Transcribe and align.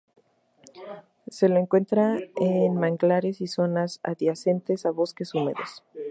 Se 1.27 1.47
lo 1.47 1.57
encuentra 1.57 2.17
en 2.37 2.73
manglares 2.73 3.39
y 3.39 3.45
zonas 3.45 3.99
adyacentes 4.01 4.87
a 4.87 4.89
bosques 4.89 5.35
húmedos. 5.35 5.83